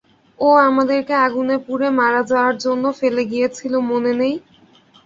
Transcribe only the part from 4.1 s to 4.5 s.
নেই?